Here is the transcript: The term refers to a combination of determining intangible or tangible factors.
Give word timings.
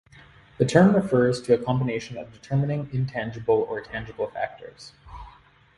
The 0.57 0.65
term 0.65 0.95
refers 0.95 1.43
to 1.43 1.53
a 1.53 1.63
combination 1.63 2.17
of 2.17 2.33
determining 2.33 2.89
intangible 2.91 3.67
or 3.69 3.81
tangible 3.81 4.25
factors. 4.31 4.93